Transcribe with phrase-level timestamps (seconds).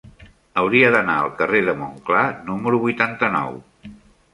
[0.61, 3.59] Hauria d'anar al carrer de Montclar número vuitanta-nou.